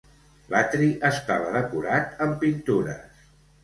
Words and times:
L'atri 0.53 0.87
estava 1.11 1.53
decorat 1.59 2.19
amb 2.29 2.43
pintures. 2.47 3.27